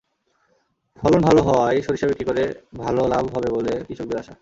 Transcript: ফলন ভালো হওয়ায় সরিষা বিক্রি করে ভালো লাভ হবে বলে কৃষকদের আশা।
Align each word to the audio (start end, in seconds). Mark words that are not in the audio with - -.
ফলন 0.97 1.19
ভালো 1.21 1.41
হওয়ায় 1.41 1.79
সরিষা 1.81 2.07
বিক্রি 2.07 2.25
করে 2.25 2.43
ভালো 2.77 3.01
লাভ 3.07 3.23
হবে 3.35 3.49
বলে 3.49 3.73
কৃষকদের 3.87 4.21
আশা। 4.21 4.33